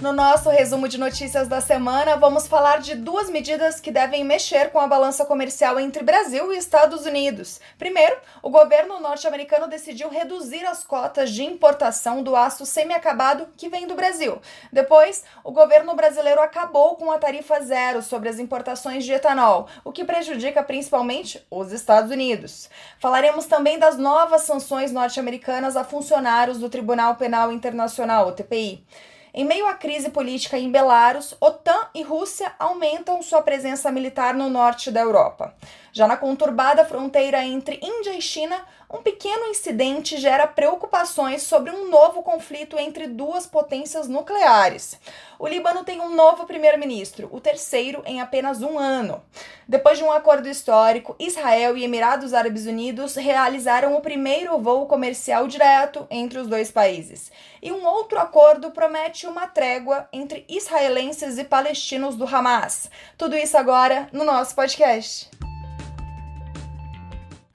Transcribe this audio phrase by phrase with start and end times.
[0.00, 4.70] No nosso resumo de notícias da semana, vamos falar de duas medidas que devem mexer
[4.70, 7.60] com a balança comercial entre Brasil e Estados Unidos.
[7.76, 13.88] Primeiro, o governo norte-americano decidiu reduzir as cotas de importação do aço semi-acabado que vem
[13.88, 14.40] do Brasil.
[14.72, 19.90] Depois, o governo brasileiro acabou com a tarifa zero sobre as importações de etanol, o
[19.90, 22.70] que prejudica principalmente os Estados Unidos.
[23.00, 28.86] Falaremos também das novas sanções norte-americanas a funcionários do Tribunal Penal Internacional, o TPI.
[29.34, 34.48] Em meio à crise política em Belarus, OTAN e Rússia aumentam sua presença militar no
[34.48, 35.54] norte da Europa.
[35.98, 41.90] Já na conturbada fronteira entre Índia e China, um pequeno incidente gera preocupações sobre um
[41.90, 44.96] novo conflito entre duas potências nucleares.
[45.40, 49.20] O Líbano tem um novo primeiro-ministro, o terceiro em apenas um ano.
[49.66, 55.48] Depois de um acordo histórico, Israel e Emirados Árabes Unidos realizaram o primeiro voo comercial
[55.48, 57.32] direto entre os dois países.
[57.60, 62.88] E um outro acordo promete uma trégua entre israelenses e palestinos do Hamas.
[63.16, 65.28] Tudo isso agora no nosso podcast.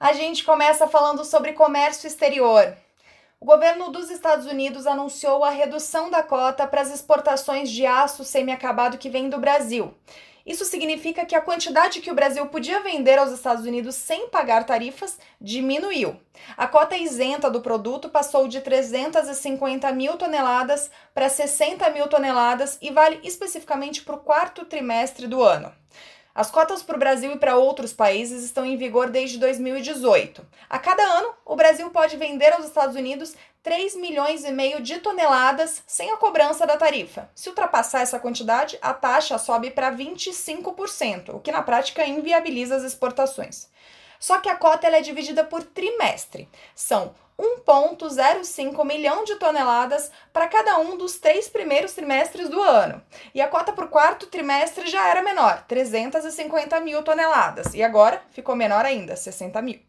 [0.04, 2.76] A gente começa falando sobre comércio exterior.
[3.40, 8.22] O governo dos Estados Unidos anunciou a redução da cota para as exportações de aço
[8.22, 9.94] semi-acabado que vem do Brasil.
[10.44, 14.66] Isso significa que a quantidade que o Brasil podia vender aos Estados Unidos sem pagar
[14.66, 16.20] tarifas diminuiu.
[16.54, 22.90] A cota isenta do produto passou de 350 mil toneladas para 60 mil toneladas e
[22.90, 25.72] vale especificamente para o quarto trimestre do ano.
[26.34, 30.44] As cotas para o Brasil e para outros países estão em vigor desde 2018.
[30.68, 34.98] A cada ano, o Brasil pode vender aos Estados Unidos 3 milhões e meio de
[34.98, 37.30] toneladas sem a cobrança da tarifa.
[37.36, 42.82] Se ultrapassar essa quantidade, a taxa sobe para 25%, o que na prática inviabiliza as
[42.82, 43.68] exportações.
[44.18, 46.48] Só que a cota é dividida por trimestre.
[46.74, 53.02] São 1,05 milhão de toneladas para cada um dos três primeiros trimestres do ano.
[53.34, 57.74] E a cota para o quarto trimestre já era menor, 350 mil toneladas.
[57.74, 59.80] E agora ficou menor ainda, 60 mil.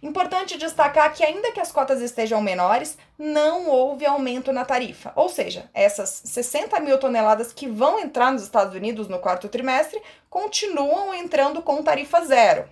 [0.00, 5.12] Importante destacar que, ainda que as cotas estejam menores, não houve aumento na tarifa.
[5.16, 10.00] Ou seja, essas 60 mil toneladas que vão entrar nos Estados Unidos no quarto trimestre
[10.30, 12.68] continuam entrando com tarifa zero.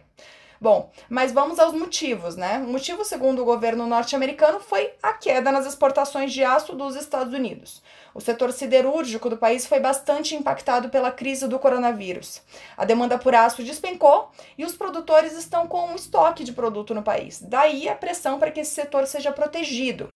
[0.60, 2.58] Bom, mas vamos aos motivos, né?
[2.58, 7.34] O motivo, segundo o governo norte-americano, foi a queda nas exportações de aço dos Estados
[7.34, 7.82] Unidos.
[8.14, 12.40] O setor siderúrgico do país foi bastante impactado pela crise do coronavírus.
[12.76, 17.02] A demanda por aço despencou e os produtores estão com um estoque de produto no
[17.02, 17.42] país.
[17.42, 20.08] Daí a pressão para que esse setor seja protegido.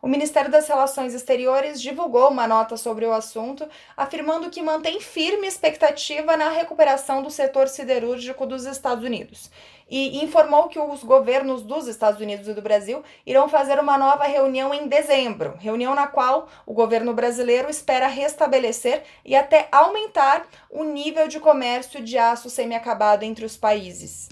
[0.00, 5.46] O Ministério das Relações Exteriores divulgou uma nota sobre o assunto, afirmando que mantém firme
[5.46, 9.50] expectativa na recuperação do setor siderúrgico dos Estados Unidos
[9.90, 14.24] e informou que os governos dos Estados Unidos e do Brasil irão fazer uma nova
[14.24, 20.84] reunião em dezembro, reunião na qual o governo brasileiro espera restabelecer e até aumentar o
[20.84, 24.28] nível de comércio de aço semi-acabado entre os países.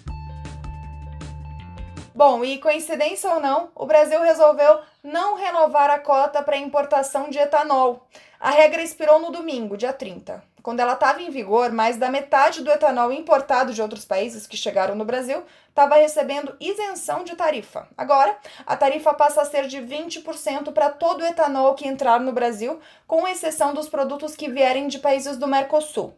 [2.17, 7.39] Bom, e coincidência ou não, o Brasil resolveu não renovar a cota para importação de
[7.39, 8.09] etanol.
[8.41, 10.43] A regra expirou no domingo, dia 30.
[10.63, 14.57] Quando ela estava em vigor, mais da metade do etanol importado de outros países que
[14.57, 17.87] chegaram no Brasil estava recebendo isenção de tarifa.
[17.99, 18.35] Agora,
[18.67, 22.81] a tarifa passa a ser de 20% para todo o etanol que entrar no Brasil,
[23.07, 26.15] com exceção dos produtos que vierem de países do Mercosul.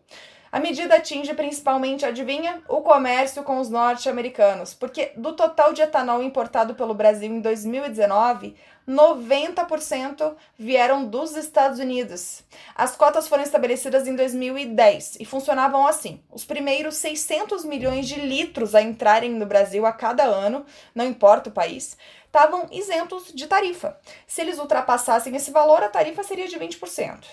[0.50, 6.22] A medida atinge principalmente, adivinha, o comércio com os norte-americanos, porque do total de etanol
[6.22, 8.56] importado pelo Brasil em 2019,
[8.88, 12.42] 90% vieram dos Estados Unidos.
[12.75, 18.75] As cotas foram estabelecidas em 2010 e funcionavam assim: os primeiros 600 milhões de litros
[18.75, 20.64] a entrarem no Brasil a cada ano,
[20.94, 23.98] não importa o país, estavam isentos de tarifa.
[24.26, 27.25] Se eles ultrapassassem esse valor, a tarifa seria de 20%.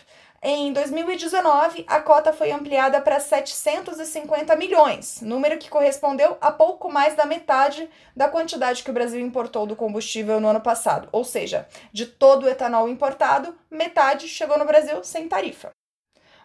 [0.47, 7.15] Em 2019, a cota foi ampliada para 750 milhões, número que correspondeu a pouco mais
[7.15, 11.09] da metade da quantidade que o Brasil importou do combustível no ano passado.
[11.11, 15.71] Ou seja, de todo o etanol importado, metade chegou no Brasil sem tarifa.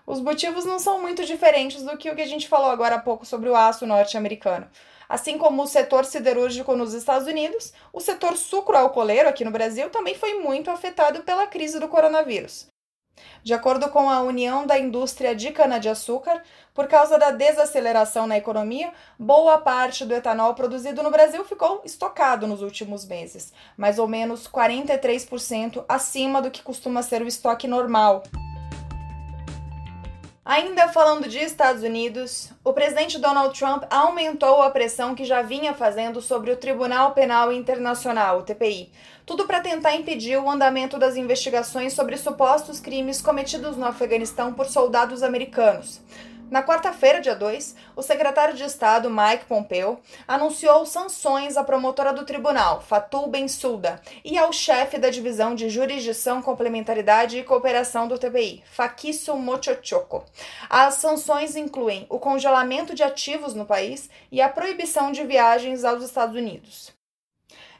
[0.06, 3.00] Os motivos não são muito diferentes do que o que a gente falou agora há
[3.00, 4.66] pouco sobre o aço norte-americano.
[5.10, 10.14] Assim como o setor siderúrgico nos Estados Unidos, o setor sucroalcooleiro aqui no Brasil também
[10.14, 12.70] foi muito afetado pela crise do coronavírus.
[13.42, 16.42] De acordo com a União da Indústria de Cana-de-Açúcar,
[16.74, 22.46] por causa da desaceleração na economia, boa parte do etanol produzido no Brasil ficou estocado
[22.46, 28.22] nos últimos meses, mais ou menos 43% acima do que costuma ser o estoque normal.
[30.50, 35.72] Ainda falando de Estados Unidos, o presidente Donald Trump aumentou a pressão que já vinha
[35.72, 38.90] fazendo sobre o Tribunal Penal Internacional, o TPI,
[39.24, 44.66] tudo para tentar impedir o andamento das investigações sobre supostos crimes cometidos no Afeganistão por
[44.66, 46.00] soldados americanos.
[46.50, 52.24] Na quarta-feira, dia 2, o secretário de Estado, Mike Pompeo, anunciou sanções à promotora do
[52.24, 58.64] tribunal, Fatou Bensouda, e ao chefe da divisão de jurisdição, complementaridade e cooperação do TPI,
[58.68, 60.24] Fakiso Mochochoco.
[60.68, 66.02] As sanções incluem o congelamento de ativos no país e a proibição de viagens aos
[66.02, 66.99] Estados Unidos.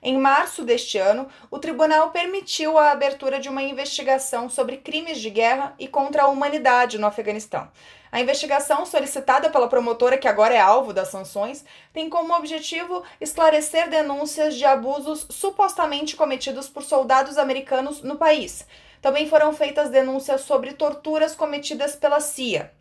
[0.02, 5.28] Em março deste ano, o tribunal permitiu a abertura de uma investigação sobre crimes de
[5.28, 7.68] guerra e contra a humanidade no Afeganistão.
[8.10, 13.90] A investigação, solicitada pela promotora, que agora é alvo das sanções, tem como objetivo esclarecer
[13.90, 18.66] denúncias de abusos supostamente cometidos por soldados americanos no país.
[19.02, 22.72] Também foram feitas denúncias sobre torturas cometidas pela CIA.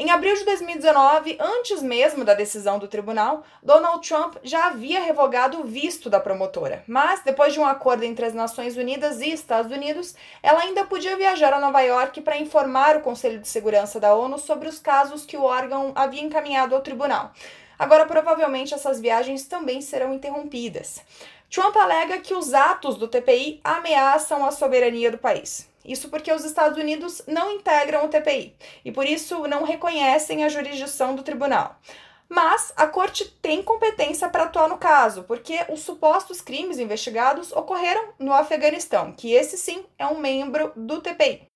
[0.00, 5.60] Em abril de 2019, antes mesmo da decisão do tribunal, Donald Trump já havia revogado
[5.60, 6.82] o visto da promotora.
[6.88, 11.18] Mas, depois de um acordo entre as Nações Unidas e Estados Unidos, ela ainda podia
[11.18, 15.26] viajar a Nova York para informar o Conselho de Segurança da ONU sobre os casos
[15.26, 17.32] que o órgão havia encaminhado ao tribunal.
[17.78, 21.02] Agora, provavelmente, essas viagens também serão interrompidas.
[21.50, 25.69] Trump alega que os atos do TPI ameaçam a soberania do país.
[25.90, 28.54] Isso porque os Estados Unidos não integram o TPI
[28.84, 31.80] e por isso não reconhecem a jurisdição do tribunal.
[32.28, 38.10] Mas a corte tem competência para atuar no caso, porque os supostos crimes investigados ocorreram
[38.20, 41.48] no Afeganistão, que esse sim é um membro do TPI.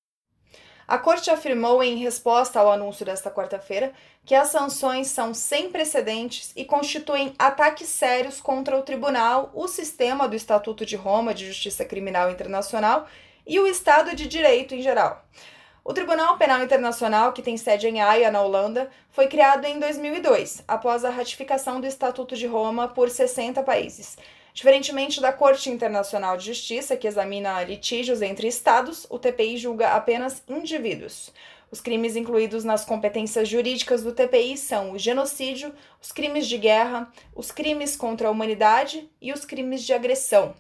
[0.86, 3.92] A corte afirmou em resposta ao anúncio desta quarta-feira
[4.26, 10.28] que as sanções são sem precedentes e constituem ataques sérios contra o tribunal, o sistema
[10.28, 13.06] do Estatuto de Roma de Justiça Criminal Internacional
[13.46, 15.25] e o Estado de Direito em geral.
[15.85, 20.64] O Tribunal Penal Internacional, que tem sede em Haia, na Holanda, foi criado em 2002,
[20.67, 24.17] após a ratificação do Estatuto de Roma por 60 países.
[24.55, 30.43] Diferentemente da Corte Internacional de Justiça, que examina litígios entre estados, o TPI julga apenas
[30.49, 31.31] indivíduos.
[31.70, 37.12] Os crimes incluídos nas competências jurídicas do TPI são o genocídio, os crimes de guerra,
[37.35, 40.55] os crimes contra a humanidade e os crimes de agressão,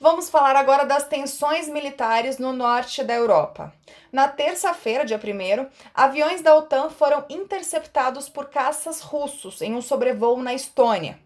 [0.00, 3.72] Vamos falar agora das tensões militares no norte da Europa.
[4.12, 10.40] Na terça-feira, dia 1, aviões da OTAN foram interceptados por caças russos em um sobrevoo
[10.40, 11.18] na Estônia.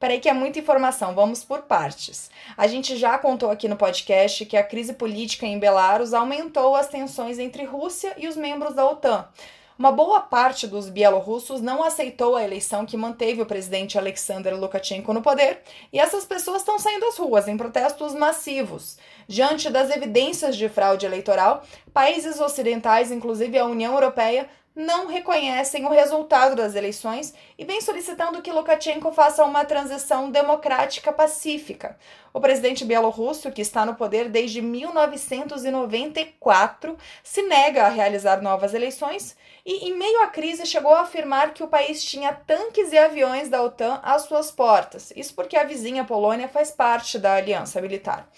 [0.00, 2.28] Peraí que é muita informação, vamos por partes.
[2.56, 6.88] A gente já contou aqui no podcast que a crise política em Belarus aumentou as
[6.88, 9.28] tensões entre Rússia e os membros da OTAN.
[9.78, 15.12] Uma boa parte dos bielorrussos não aceitou a eleição que manteve o presidente Alexander Lukashenko
[15.12, 15.60] no poder,
[15.92, 18.96] e essas pessoas estão saindo às ruas em protestos massivos.
[19.28, 21.62] Diante das evidências de fraude eleitoral,
[21.92, 28.42] países ocidentais, inclusive a União Europeia, não reconhecem o resultado das eleições e vem solicitando
[28.42, 31.96] que Lukashenko faça uma transição democrática pacífica.
[32.34, 39.34] O presidente bielorrusso, que está no poder desde 1994, se nega a realizar novas eleições
[39.64, 43.48] e, em meio à crise, chegou a afirmar que o país tinha tanques e aviões
[43.48, 45.10] da OTAN às suas portas.
[45.16, 48.28] Isso porque a vizinha Polônia faz parte da aliança militar.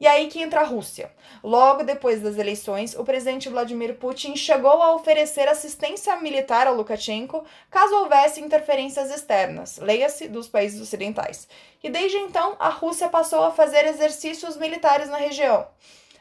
[0.00, 1.10] E aí que entra a Rússia.
[1.42, 7.44] Logo depois das eleições, o presidente Vladimir Putin chegou a oferecer assistência militar a Lukashenko
[7.70, 11.48] caso houvesse interferências externas, leia-se dos países ocidentais.
[11.82, 15.66] E desde então, a Rússia passou a fazer exercícios militares na região.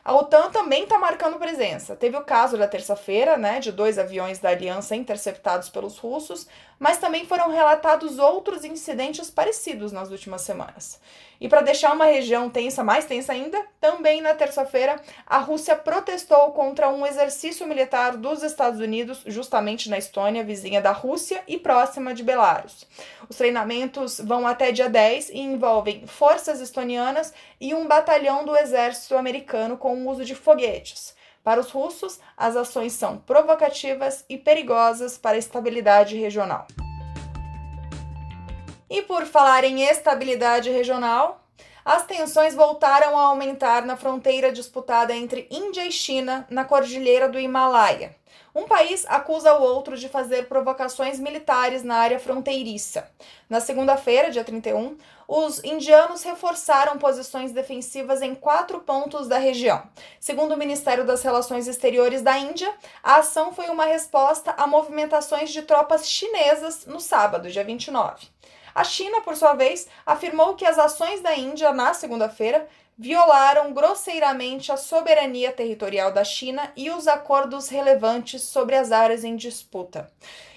[0.06, 1.96] A OTAN também está marcando presença.
[1.96, 6.46] Teve o caso da terça-feira, né, de dois aviões da aliança interceptados pelos russos,
[6.84, 11.00] mas também foram relatados outros incidentes parecidos nas últimas semanas.
[11.40, 16.52] E para deixar uma região tensa, mais tensa ainda, também na terça-feira, a Rússia protestou
[16.52, 22.14] contra um exercício militar dos Estados Unidos, justamente na Estônia, vizinha da Rússia e próxima
[22.14, 22.86] de Belarus.
[23.30, 29.16] Os treinamentos vão até dia 10 e envolvem forças estonianas e um batalhão do exército
[29.16, 31.16] americano com o uso de foguetes.
[31.44, 36.66] Para os russos, as ações são provocativas e perigosas para a estabilidade regional.
[38.90, 41.44] E por falar em estabilidade regional,
[41.84, 47.38] as tensões voltaram a aumentar na fronteira disputada entre Índia e China na cordilheira do
[47.38, 48.16] Himalaia.
[48.56, 53.10] Um país acusa o outro de fazer provocações militares na área fronteiriça.
[53.50, 54.96] Na segunda-feira, dia 31,
[55.28, 59.82] os indianos reforçaram posições defensivas em quatro pontos da região.
[60.20, 65.50] Segundo o Ministério das Relações Exteriores da Índia, a ação foi uma resposta a movimentações
[65.50, 68.28] de tropas chinesas no sábado, dia 29.
[68.76, 74.72] A China, por sua vez, afirmou que as ações da Índia na segunda-feira violaram grosseiramente
[74.72, 80.12] a soberania territorial da China e os acordos relevantes sobre as áreas em disputa.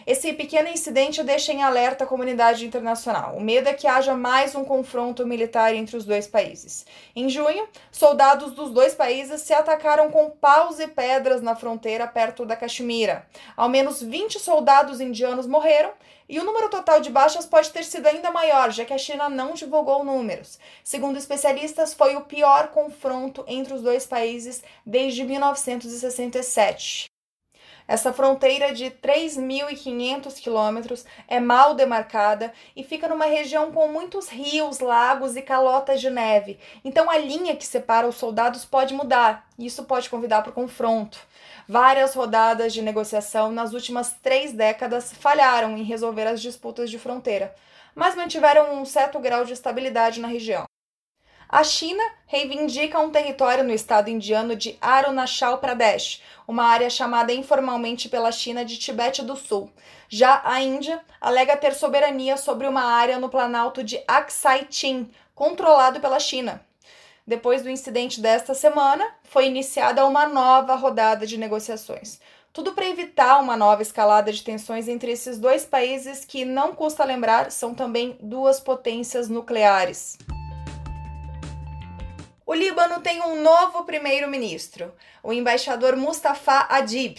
[0.07, 3.37] Esse pequeno incidente deixa em alerta a comunidade internacional.
[3.37, 6.87] O medo é que haja mais um confronto militar entre os dois países.
[7.17, 12.47] Em junho, soldados dos dois países se atacaram com paus e pedras na fronteira perto
[12.47, 13.27] da Caxemira.
[13.57, 15.91] Ao menos 20 soldados indianos morreram
[16.29, 19.29] e o número total de baixas pode ter sido ainda maior, já que a China
[19.29, 20.57] não divulgou números.
[20.85, 27.16] Segundo especialistas, foi o pior confronto entre os dois países desde 1967.
[27.89, 34.81] Essa fronteira de 3.500 quilômetros é mal demarcada e fica numa região com muitos rios,
[34.81, 36.59] lagos e calotas de neve.
[36.85, 40.55] Então a linha que separa os soldados pode mudar e isso pode convidar para o
[40.55, 41.19] confronto.
[41.69, 47.55] Várias rodadas de negociação nas últimas três décadas falharam em resolver as disputas de fronteira,
[47.95, 50.67] mas mantiveram um certo grau de estabilidade na região.
[51.49, 58.09] A China reivindica um território no estado indiano de Arunachal Pradesh, uma área chamada informalmente
[58.09, 59.71] pela China de Tibete do Sul.
[60.09, 66.01] Já a Índia alega ter soberania sobre uma área no planalto de Aksai Chin, controlado
[66.01, 66.61] pela China.
[67.25, 72.21] Depois do incidente desta semana, foi iniciada uma nova rodada de negociações.
[72.53, 77.05] Tudo para evitar uma nova escalada de tensões entre esses dois países que, não custa
[77.05, 80.17] lembrar, são também duas potências nucleares.
[82.49, 87.19] O Líbano tem um novo primeiro-ministro, o embaixador Mustafa Adib.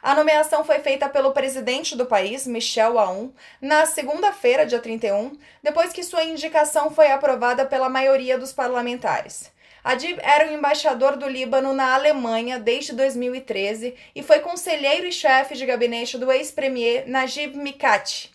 [0.00, 5.92] A nomeação foi feita pelo presidente do país, Michel Aoun, na segunda-feira, dia 31, depois
[5.92, 9.52] que sua indicação foi aprovada pela maioria dos parlamentares.
[9.84, 15.54] Adib era o embaixador do Líbano na Alemanha desde 2013 e foi conselheiro e chefe
[15.54, 18.32] de gabinete do ex-premier Najib Mikati.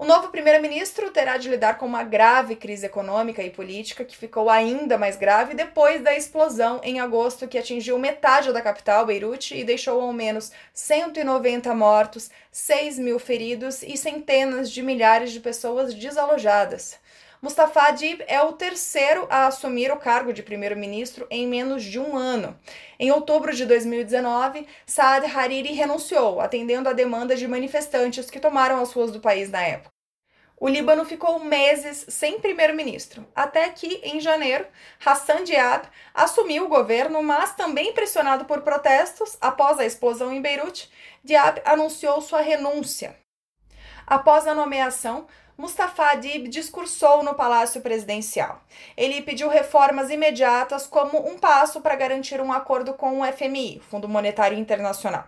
[0.00, 4.48] O novo primeiro-ministro terá de lidar com uma grave crise econômica e política que ficou
[4.48, 9.62] ainda mais grave depois da explosão em agosto que atingiu metade da capital, Beirute, e
[9.62, 16.98] deixou ao menos 190 mortos, 6 mil feridos e centenas de milhares de pessoas desalojadas.
[17.42, 22.14] Mustafa Adib é o terceiro a assumir o cargo de primeiro-ministro em menos de um
[22.14, 22.54] ano.
[22.98, 28.92] Em outubro de 2019, Saad Hariri renunciou, atendendo a demanda de manifestantes que tomaram as
[28.92, 29.90] ruas do país na época.
[30.54, 34.66] O Líbano ficou meses sem primeiro-ministro, até que, em janeiro,
[35.02, 40.90] Hassan Diab assumiu o governo, mas também pressionado por protestos após a explosão em Beirute,
[41.24, 43.16] Diab anunciou sua renúncia.
[44.06, 45.26] Após a nomeação,
[45.60, 48.64] Mustafa Adib discursou no Palácio Presidencial.
[48.96, 54.08] Ele pediu reformas imediatas como um passo para garantir um acordo com o FMI, Fundo
[54.08, 55.26] Monetário Internacional.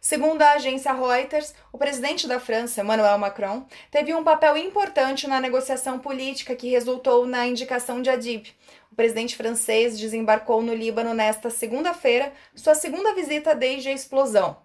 [0.00, 5.40] Segundo a agência Reuters, o presidente da França, Emmanuel Macron, teve um papel importante na
[5.40, 8.48] negociação política que resultou na indicação de Adib.
[8.90, 14.63] O presidente francês desembarcou no Líbano nesta segunda-feira, sua segunda visita desde a explosão.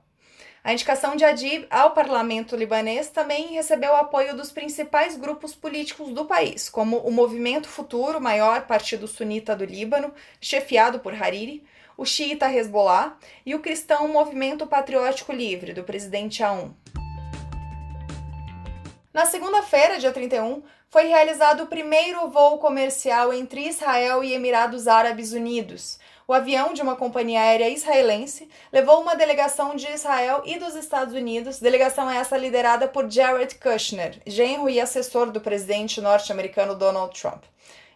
[0.70, 6.26] A indicação de Adib ao parlamento libanês também recebeu apoio dos principais grupos políticos do
[6.26, 11.66] país, como o Movimento Futuro, maior partido sunita do Líbano, chefiado por Hariri,
[11.98, 16.72] o xiita Hezbollah e o cristão Movimento Patriótico Livre, do presidente Aoun.
[19.12, 25.34] Na segunda-feira, dia 31, foi realizado o primeiro voo comercial entre Israel e Emirados Árabes
[25.34, 25.98] Unidos
[26.30, 31.16] o avião de uma companhia aérea israelense levou uma delegação de Israel e dos Estados
[31.16, 37.46] Unidos, delegação essa liderada por Jared Kushner, genro e assessor do presidente norte-americano Donald Trump.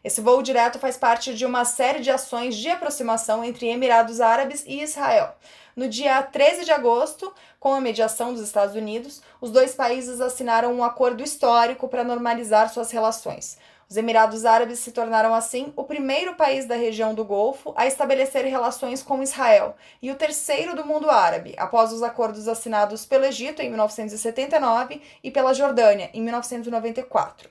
[0.04, 4.63] Esse voo direto faz parte de uma série de ações de aproximação entre Emirados Árabes
[4.66, 5.36] e Israel.
[5.75, 10.74] No dia 13 de agosto, com a mediação dos Estados Unidos, os dois países assinaram
[10.74, 13.60] um acordo histórico para normalizar suas relações.
[13.90, 18.46] Os Emirados Árabes se tornaram, assim, o primeiro país da região do Golfo a estabelecer
[18.46, 23.62] relações com Israel e o terceiro do mundo árabe, após os acordos assinados pelo Egito
[23.62, 27.50] em 1979 e pela Jordânia em 1994.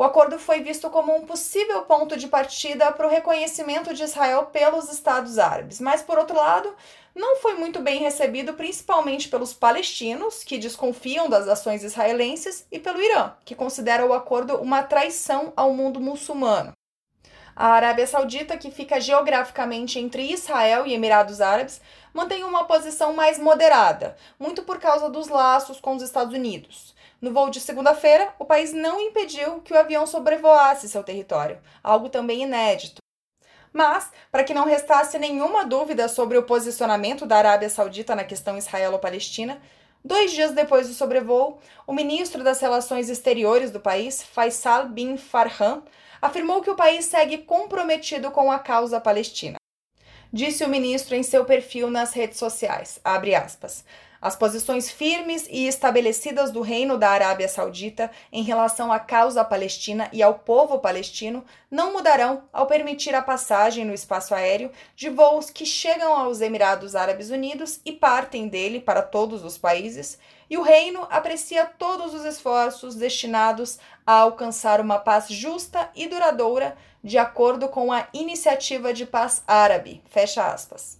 [0.00, 4.46] O acordo foi visto como um possível ponto de partida para o reconhecimento de Israel
[4.46, 6.74] pelos Estados Árabes, mas, por outro lado,
[7.14, 12.98] não foi muito bem recebido principalmente pelos palestinos, que desconfiam das ações israelenses, e pelo
[12.98, 16.72] Irã, que considera o acordo uma traição ao mundo muçulmano.
[17.54, 21.78] A Arábia Saudita, que fica geograficamente entre Israel e Emirados Árabes,
[22.14, 26.98] mantém uma posição mais moderada, muito por causa dos laços com os Estados Unidos.
[27.20, 32.08] No voo de segunda-feira, o país não impediu que o avião sobrevoasse seu território, algo
[32.08, 33.00] também inédito.
[33.72, 38.56] Mas, para que não restasse nenhuma dúvida sobre o posicionamento da Arábia Saudita na questão
[38.56, 39.60] israelo-palestina,
[40.02, 45.82] dois dias depois do sobrevoo, o ministro das Relações Exteriores do país, Faisal bin Farhan,
[46.22, 49.56] afirmou que o país segue comprometido com a causa palestina.
[50.32, 53.84] Disse o ministro em seu perfil nas redes sociais, aspas,
[54.20, 60.08] as posições firmes e estabelecidas do Reino da Arábia Saudita em relação à causa palestina
[60.12, 65.48] e ao povo palestino não mudarão ao permitir a passagem no espaço aéreo de voos
[65.48, 70.18] que chegam aos Emirados Árabes Unidos e partem dele para todos os países,
[70.50, 76.76] e o Reino aprecia todos os esforços destinados a alcançar uma paz justa e duradoura
[77.02, 80.02] de acordo com a Iniciativa de Paz Árabe.
[80.10, 80.99] Fecha aspas.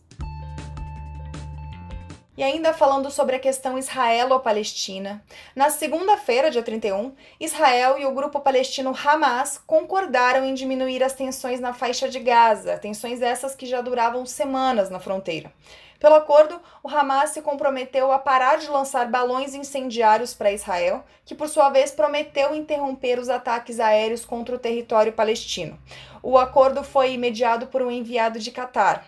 [2.36, 5.22] E ainda falando sobre a questão israelo-palestina,
[5.54, 11.58] na segunda-feira, dia 31, Israel e o grupo palestino Hamas concordaram em diminuir as tensões
[11.58, 15.52] na faixa de Gaza, tensões essas que já duravam semanas na fronteira.
[15.98, 21.34] Pelo acordo, o Hamas se comprometeu a parar de lançar balões incendiários para Israel, que
[21.34, 25.78] por sua vez prometeu interromper os ataques aéreos contra o território palestino.
[26.22, 29.04] O acordo foi mediado por um enviado de Catar.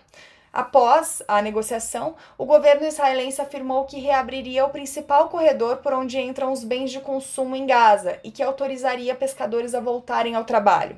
[0.53, 6.51] Após a negociação, o governo israelense afirmou que reabriria o principal corredor por onde entram
[6.51, 10.95] os bens de consumo em Gaza e que autorizaria pescadores a voltarem ao trabalho.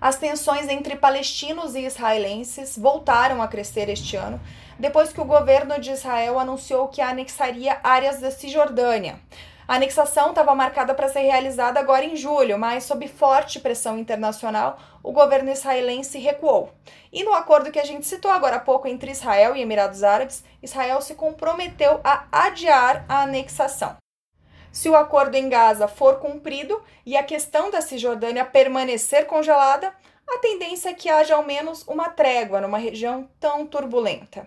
[0.00, 4.40] As tensões entre palestinos e israelenses voltaram a crescer este ano,
[4.76, 9.20] depois que o governo de Israel anunciou que anexaria áreas da Cisjordânia.
[9.68, 14.78] A anexação estava marcada para ser realizada agora em julho, mas sob forte pressão internacional,
[15.02, 16.70] o governo israelense recuou.
[17.12, 20.44] E no acordo que a gente citou agora há pouco entre Israel e Emirados Árabes,
[20.62, 23.96] Israel se comprometeu a adiar a anexação.
[24.70, 29.92] Se o acordo em Gaza for cumprido e a questão da Cisjordânia permanecer congelada,
[30.28, 34.46] a tendência é que haja ao menos uma trégua numa região tão turbulenta.